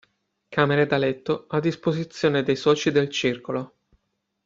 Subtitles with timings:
[0.49, 3.75] Camere da letto a disposizione dei soci del circolo.